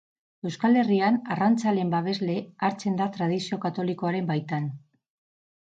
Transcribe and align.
Euskal 0.51 0.79
Herrian 0.83 1.19
arrantzaleen 1.35 1.91
babesle 1.95 2.39
hartzen 2.69 2.97
da 3.03 3.11
tradizio 3.19 3.63
katolikoaren 3.67 4.33
baitan. 4.33 4.71